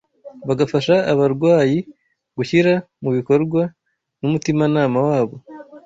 [0.47, 1.79] bagafasha abarwayi
[2.37, 3.61] gushyira mu bikorwa
[4.19, 5.35] n’umutimanama wabo